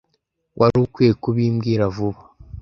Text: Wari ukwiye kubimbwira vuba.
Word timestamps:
Wari 0.59 0.77
ukwiye 0.85 1.13
kubimbwira 1.21 1.83
vuba. 1.95 2.21